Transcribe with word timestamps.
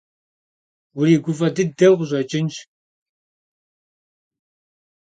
Vuriguf'e 0.95 1.49
dıdeu 1.55 1.93
khış'eç'ınş. 1.99 2.55